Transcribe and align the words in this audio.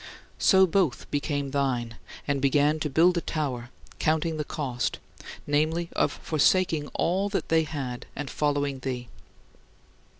So 0.39 0.65
both 0.65 1.05
became 1.11 1.51
thine, 1.51 1.95
and 2.27 2.41
began 2.41 2.79
to 2.79 2.89
"build 2.89 3.17
a 3.19 3.21
tower", 3.21 3.69
counting 3.99 4.37
the 4.37 4.43
cost 4.43 4.97
namely, 5.45 5.89
of 5.95 6.11
forsaking 6.11 6.87
all 6.95 7.29
that 7.29 7.49
they 7.49 7.65
had 7.65 8.07
and 8.15 8.27
following 8.27 8.79
thee. 8.79 9.09